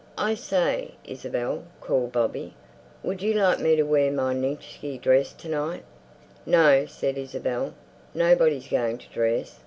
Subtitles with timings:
[0.17, 2.55] "I say, Isabel," called Bobby,
[3.03, 5.83] "would you like me to wear my Nijinsky dress to night?"
[6.43, 7.75] "No," said Isabel,
[8.15, 9.59] "nobody's going to dress.